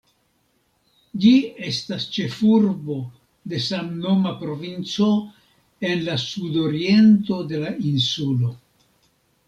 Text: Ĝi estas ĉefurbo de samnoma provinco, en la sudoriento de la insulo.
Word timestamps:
Ĝi 1.25 1.33
estas 1.71 2.07
ĉefurbo 2.15 2.97
de 3.53 3.61
samnoma 3.67 4.33
provinco, 4.41 5.13
en 5.93 6.05
la 6.11 6.19
sudoriento 6.27 7.43
de 7.53 7.65
la 7.67 7.79
insulo. 7.95 8.55